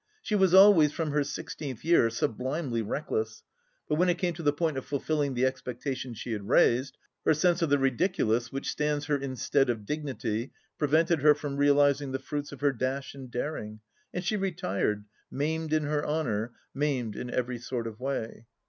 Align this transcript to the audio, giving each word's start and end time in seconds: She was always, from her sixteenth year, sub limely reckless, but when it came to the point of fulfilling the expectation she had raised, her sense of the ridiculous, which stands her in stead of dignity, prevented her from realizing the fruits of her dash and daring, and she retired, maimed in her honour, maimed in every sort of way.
She 0.23 0.33
was 0.33 0.51
always, 0.51 0.91
from 0.91 1.11
her 1.11 1.23
sixteenth 1.23 1.85
year, 1.85 2.09
sub 2.09 2.39
limely 2.41 2.81
reckless, 2.83 3.43
but 3.87 3.99
when 3.99 4.09
it 4.09 4.17
came 4.17 4.33
to 4.33 4.41
the 4.41 4.51
point 4.51 4.75
of 4.79 4.83
fulfilling 4.83 5.35
the 5.35 5.45
expectation 5.45 6.15
she 6.15 6.31
had 6.31 6.49
raised, 6.49 6.97
her 7.23 7.35
sense 7.35 7.61
of 7.61 7.69
the 7.69 7.77
ridiculous, 7.77 8.51
which 8.51 8.67
stands 8.71 9.05
her 9.05 9.15
in 9.15 9.35
stead 9.35 9.69
of 9.69 9.85
dignity, 9.85 10.53
prevented 10.79 11.19
her 11.19 11.35
from 11.35 11.55
realizing 11.57 12.13
the 12.13 12.17
fruits 12.17 12.51
of 12.51 12.61
her 12.61 12.73
dash 12.73 13.13
and 13.13 13.29
daring, 13.29 13.79
and 14.11 14.23
she 14.23 14.35
retired, 14.37 15.05
maimed 15.29 15.71
in 15.71 15.83
her 15.83 16.03
honour, 16.03 16.53
maimed 16.73 17.15
in 17.15 17.29
every 17.29 17.59
sort 17.59 17.85
of 17.85 17.99
way. 17.99 18.47